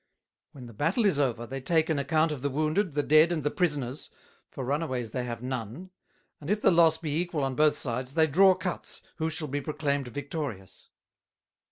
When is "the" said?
0.65-0.73, 2.41-2.49, 2.93-3.03, 3.43-3.51, 6.59-6.71